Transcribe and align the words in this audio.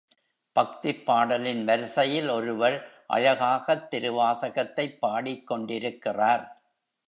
பக்திப் 0.55 1.05
பாடலின் 1.05 1.65
வரிசையில் 1.65 2.29
ஒருவர் 2.29 2.77
அழகாகத் 3.07 3.87
திருவாசகத்தைப் 3.91 4.99
பாடிக் 4.99 5.47
கொண்டிருக்கிறார். 5.47 6.45